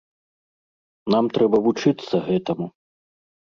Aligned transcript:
Нам 1.17 1.25
трэба 1.37 1.57
вучыцца 1.67 2.25
гэтаму. 2.33 2.67